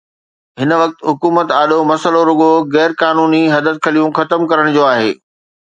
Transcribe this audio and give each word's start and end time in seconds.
هن 0.59 0.71
وقت 0.81 0.97
حڪومت 1.09 1.47
آڏو 1.61 1.79
مسئلو 1.91 2.21
رڳو 2.29 2.51
غير 2.75 2.91
قانوني 3.01 3.43
حددخليون 3.55 4.09
ختم 4.17 4.41
ڪرڻ 4.51 4.65
جو 4.77 4.83
آهي. 4.93 5.11